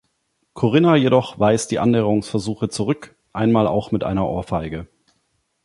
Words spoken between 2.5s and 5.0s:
zurück, einmal auch mit einer Ohrfeige.